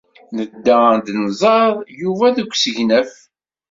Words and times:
Nedda 0.37 0.75
ad 0.95 1.03
d-nẓer 1.15 1.73
Yuba 2.01 2.27
deg 2.37 2.49
usegnaf. 2.53 3.11